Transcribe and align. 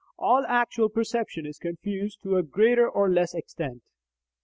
All 0.17 0.43
actual 0.47 0.89
perception 0.89 1.45
is 1.45 1.59
confused 1.59 2.23
to 2.23 2.37
a 2.37 2.41
greater 2.41 2.89
or 2.89 3.07
less 3.07 3.35
extent. 3.35 3.83